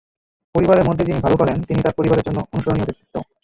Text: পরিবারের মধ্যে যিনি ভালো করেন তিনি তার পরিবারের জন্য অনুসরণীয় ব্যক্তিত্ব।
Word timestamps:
পরিবারের 0.55 0.87
মধ্যে 0.87 1.07
যিনি 1.07 1.19
ভালো 1.21 1.35
করেন 1.37 1.57
তিনি 1.67 1.79
তার 1.81 1.97
পরিবারের 1.97 2.25
জন্য 2.27 2.39
অনুসরণীয় 2.53 2.87
ব্যক্তিত্ব। 2.87 3.15